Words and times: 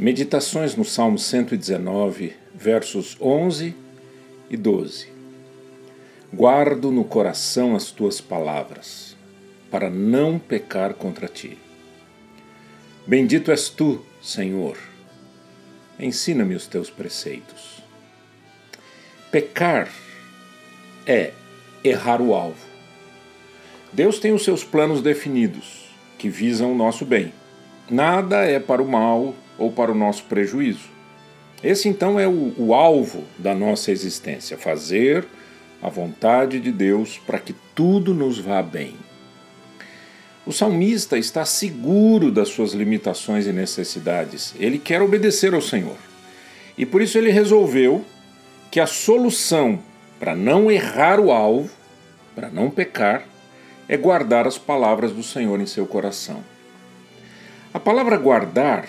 Meditações 0.00 0.76
no 0.76 0.84
Salmo 0.84 1.18
119, 1.18 2.32
versos 2.54 3.16
11 3.20 3.74
e 4.48 4.56
12. 4.56 5.08
Guardo 6.32 6.92
no 6.92 7.02
coração 7.02 7.74
as 7.74 7.90
tuas 7.90 8.20
palavras, 8.20 9.16
para 9.72 9.90
não 9.90 10.38
pecar 10.38 10.94
contra 10.94 11.26
ti. 11.26 11.58
Bendito 13.08 13.50
és 13.50 13.68
tu, 13.68 14.00
Senhor. 14.22 14.78
Ensina-me 15.98 16.54
os 16.54 16.68
teus 16.68 16.88
preceitos. 16.88 17.82
Pecar 19.32 19.92
é 21.08 21.32
errar 21.82 22.22
o 22.22 22.34
alvo. 22.34 22.64
Deus 23.92 24.20
tem 24.20 24.32
os 24.32 24.44
seus 24.44 24.62
planos 24.62 25.02
definidos, 25.02 25.88
que 26.16 26.28
visam 26.28 26.70
o 26.70 26.76
nosso 26.76 27.04
bem. 27.04 27.32
Nada 27.90 28.44
é 28.44 28.58
para 28.58 28.82
o 28.82 28.88
mal 28.88 29.34
ou 29.58 29.72
para 29.72 29.90
o 29.90 29.94
nosso 29.94 30.24
prejuízo. 30.24 30.88
Esse 31.62 31.88
então 31.88 32.18
é 32.18 32.28
o, 32.28 32.54
o 32.56 32.74
alvo 32.74 33.24
da 33.38 33.54
nossa 33.54 33.90
existência: 33.90 34.56
fazer 34.58 35.26
a 35.82 35.88
vontade 35.88 36.60
de 36.60 36.70
Deus 36.70 37.18
para 37.18 37.38
que 37.38 37.54
tudo 37.74 38.14
nos 38.14 38.38
vá 38.38 38.62
bem. 38.62 38.94
O 40.46 40.52
salmista 40.52 41.18
está 41.18 41.44
seguro 41.44 42.30
das 42.30 42.48
suas 42.48 42.72
limitações 42.72 43.46
e 43.46 43.52
necessidades. 43.52 44.54
Ele 44.58 44.78
quer 44.78 45.02
obedecer 45.02 45.52
ao 45.52 45.60
Senhor. 45.60 45.96
E 46.76 46.86
por 46.86 47.02
isso 47.02 47.18
ele 47.18 47.30
resolveu 47.30 48.04
que 48.70 48.80
a 48.80 48.86
solução 48.86 49.78
para 50.18 50.34
não 50.34 50.70
errar 50.70 51.20
o 51.20 51.30
alvo, 51.30 51.70
para 52.34 52.48
não 52.48 52.70
pecar, 52.70 53.24
é 53.88 53.96
guardar 53.96 54.46
as 54.46 54.58
palavras 54.58 55.12
do 55.12 55.22
Senhor 55.22 55.60
em 55.60 55.66
seu 55.66 55.86
coração. 55.86 56.42
A 57.72 57.78
palavra 57.78 58.16
guardar 58.16 58.88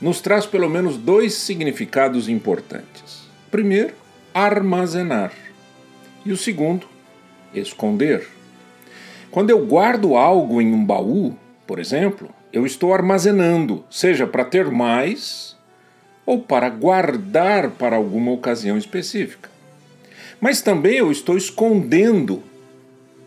nos 0.00 0.22
traz 0.22 0.46
pelo 0.46 0.68
menos 0.68 0.96
dois 0.96 1.34
significados 1.34 2.26
importantes. 2.26 3.28
Primeiro, 3.50 3.92
armazenar. 4.32 5.32
E 6.24 6.32
o 6.32 6.36
segundo, 6.36 6.86
esconder. 7.52 8.26
Quando 9.30 9.50
eu 9.50 9.66
guardo 9.66 10.16
algo 10.16 10.60
em 10.62 10.72
um 10.72 10.82
baú, 10.82 11.36
por 11.66 11.78
exemplo, 11.78 12.30
eu 12.50 12.64
estou 12.64 12.94
armazenando, 12.94 13.84
seja 13.90 14.26
para 14.26 14.44
ter 14.44 14.70
mais 14.70 15.54
ou 16.24 16.40
para 16.40 16.70
guardar 16.70 17.72
para 17.72 17.96
alguma 17.96 18.32
ocasião 18.32 18.78
específica. 18.78 19.50
Mas 20.40 20.62
também 20.62 20.96
eu 20.96 21.12
estou 21.12 21.36
escondendo 21.36 22.42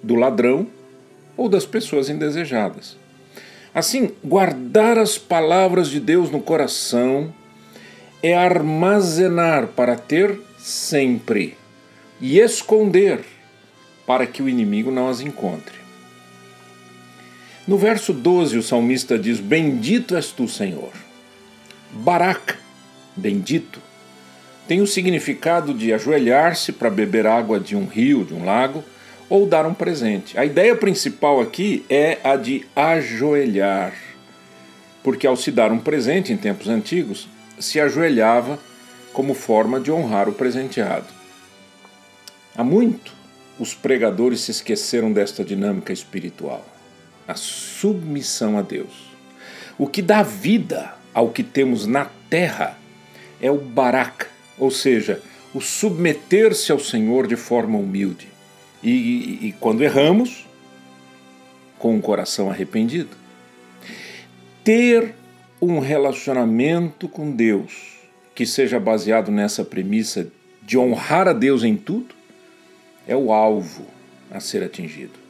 do 0.00 0.14
ladrão 0.14 0.68
ou 1.36 1.48
das 1.48 1.66
pessoas 1.66 2.08
indesejadas. 2.08 3.01
Assim, 3.74 4.10
guardar 4.22 4.98
as 4.98 5.16
palavras 5.16 5.88
de 5.88 5.98
Deus 5.98 6.30
no 6.30 6.40
coração 6.40 7.32
é 8.22 8.34
armazenar 8.34 9.68
para 9.68 9.96
ter 9.96 10.38
sempre 10.58 11.56
e 12.20 12.38
esconder 12.38 13.20
para 14.06 14.26
que 14.26 14.42
o 14.42 14.48
inimigo 14.48 14.90
não 14.90 15.08
as 15.08 15.20
encontre. 15.20 15.80
No 17.66 17.78
verso 17.78 18.12
12, 18.12 18.58
o 18.58 18.62
salmista 18.62 19.18
diz: 19.18 19.40
Bendito 19.40 20.16
és 20.16 20.26
tu, 20.26 20.46
Senhor. 20.46 20.92
Barak, 21.92 22.54
bendito, 23.16 23.80
tem 24.68 24.80
o 24.80 24.86
significado 24.86 25.72
de 25.72 25.92
ajoelhar-se 25.92 26.72
para 26.72 26.90
beber 26.90 27.26
água 27.26 27.58
de 27.58 27.76
um 27.76 27.86
rio, 27.86 28.24
de 28.24 28.34
um 28.34 28.44
lago, 28.44 28.84
ou 29.32 29.46
dar 29.46 29.64
um 29.64 29.72
presente. 29.72 30.38
A 30.38 30.44
ideia 30.44 30.76
principal 30.76 31.40
aqui 31.40 31.86
é 31.88 32.18
a 32.22 32.36
de 32.36 32.66
ajoelhar, 32.76 33.94
porque 35.02 35.26
ao 35.26 35.38
se 35.38 35.50
dar 35.50 35.72
um 35.72 35.78
presente 35.78 36.34
em 36.34 36.36
tempos 36.36 36.68
antigos, 36.68 37.30
se 37.58 37.80
ajoelhava 37.80 38.58
como 39.10 39.32
forma 39.32 39.80
de 39.80 39.90
honrar 39.90 40.28
o 40.28 40.34
presenteado. 40.34 41.06
Há 42.54 42.62
muito 42.62 43.14
os 43.58 43.72
pregadores 43.72 44.42
se 44.42 44.50
esqueceram 44.50 45.10
desta 45.10 45.42
dinâmica 45.42 45.94
espiritual, 45.94 46.66
a 47.26 47.34
submissão 47.34 48.58
a 48.58 48.62
Deus. 48.62 49.14
O 49.78 49.86
que 49.86 50.02
dá 50.02 50.22
vida 50.22 50.92
ao 51.14 51.30
que 51.30 51.42
temos 51.42 51.86
na 51.86 52.06
terra 52.28 52.76
é 53.40 53.50
o 53.50 53.56
barak, 53.56 54.26
ou 54.58 54.70
seja, 54.70 55.22
o 55.54 55.60
submeter-se 55.62 56.70
ao 56.70 56.78
Senhor 56.78 57.26
de 57.26 57.36
forma 57.36 57.78
humilde. 57.78 58.31
E, 58.82 58.90
e, 58.90 59.48
e 59.48 59.52
quando 59.60 59.82
erramos, 59.82 60.46
com 61.82 61.96
o 61.96 62.00
coração 62.00 62.48
arrependido. 62.48 63.16
Ter 64.62 65.16
um 65.60 65.80
relacionamento 65.80 67.08
com 67.08 67.32
Deus 67.32 67.98
que 68.36 68.46
seja 68.46 68.78
baseado 68.78 69.32
nessa 69.32 69.64
premissa 69.64 70.28
de 70.62 70.78
honrar 70.78 71.26
a 71.26 71.32
Deus 71.32 71.64
em 71.64 71.76
tudo 71.76 72.14
é 73.06 73.16
o 73.16 73.32
alvo 73.32 73.84
a 74.30 74.38
ser 74.38 74.62
atingido. 74.62 75.20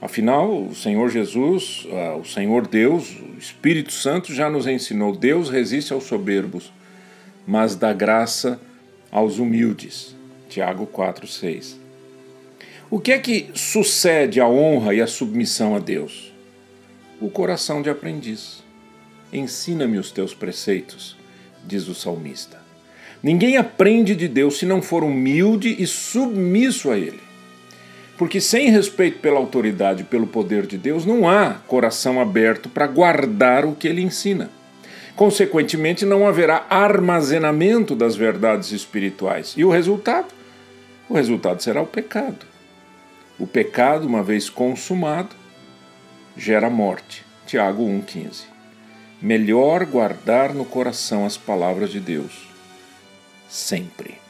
Afinal, 0.00 0.66
o 0.66 0.74
Senhor 0.74 1.10
Jesus, 1.10 1.84
ah, 1.90 2.14
o 2.14 2.24
Senhor 2.24 2.68
Deus, 2.68 3.16
o 3.20 3.36
Espírito 3.36 3.90
Santo 3.90 4.32
já 4.32 4.48
nos 4.48 4.68
ensinou: 4.68 5.16
Deus 5.16 5.50
resiste 5.50 5.92
aos 5.92 6.04
soberbos, 6.04 6.72
mas 7.44 7.74
dá 7.74 7.92
graça 7.92 8.60
aos 9.10 9.38
humildes. 9.38 10.14
Tiago 10.48 10.86
4,6. 10.86 11.83
O 12.94 13.00
que 13.00 13.10
é 13.10 13.18
que 13.18 13.50
sucede 13.54 14.40
à 14.40 14.46
honra 14.46 14.94
e 14.94 15.02
à 15.02 15.06
submissão 15.08 15.74
a 15.74 15.80
Deus? 15.80 16.32
O 17.20 17.28
coração 17.28 17.82
de 17.82 17.90
aprendiz. 17.90 18.62
Ensina-me 19.32 19.98
os 19.98 20.12
teus 20.12 20.32
preceitos, 20.32 21.16
diz 21.66 21.88
o 21.88 21.94
salmista. 21.96 22.56
Ninguém 23.20 23.56
aprende 23.56 24.14
de 24.14 24.28
Deus 24.28 24.60
se 24.60 24.64
não 24.64 24.80
for 24.80 25.02
humilde 25.02 25.74
e 25.76 25.88
submisso 25.88 26.88
a 26.88 26.96
Ele. 26.96 27.18
Porque 28.16 28.40
sem 28.40 28.70
respeito 28.70 29.18
pela 29.18 29.40
autoridade 29.40 30.02
e 30.02 30.06
pelo 30.06 30.28
poder 30.28 30.64
de 30.64 30.78
Deus, 30.78 31.04
não 31.04 31.28
há 31.28 31.54
coração 31.66 32.20
aberto 32.20 32.68
para 32.68 32.86
guardar 32.86 33.64
o 33.64 33.74
que 33.74 33.88
Ele 33.88 34.02
ensina. 34.02 34.48
Consequentemente, 35.16 36.06
não 36.06 36.28
haverá 36.28 36.64
armazenamento 36.70 37.96
das 37.96 38.14
verdades 38.14 38.70
espirituais. 38.70 39.52
E 39.56 39.64
o 39.64 39.70
resultado? 39.70 40.28
O 41.08 41.14
resultado 41.14 41.60
será 41.60 41.82
o 41.82 41.86
pecado. 41.86 42.53
O 43.38 43.46
pecado, 43.46 44.06
uma 44.06 44.22
vez 44.22 44.48
consumado, 44.48 45.34
gera 46.36 46.70
morte. 46.70 47.24
Tiago 47.46 47.84
1,15. 47.84 48.44
Melhor 49.20 49.84
guardar 49.86 50.54
no 50.54 50.64
coração 50.64 51.26
as 51.26 51.36
palavras 51.36 51.90
de 51.90 52.00
Deus, 52.00 52.48
sempre. 53.48 54.23